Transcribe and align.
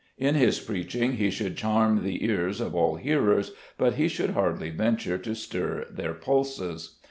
In 0.17 0.33
his 0.33 0.59
preaching 0.59 1.17
he 1.17 1.29
should 1.29 1.55
charm 1.55 2.01
the 2.03 2.25
ears 2.25 2.59
of 2.59 2.73
all 2.73 2.95
hearers, 2.95 3.51
but 3.77 3.97
he 3.97 4.07
should 4.07 4.31
hardly 4.31 4.71
venture 4.71 5.19
to 5.19 5.35
stir 5.35 5.85
their 5.91 6.15
pulses. 6.15 6.97